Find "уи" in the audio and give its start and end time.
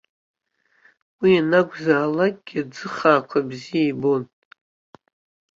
1.19-1.31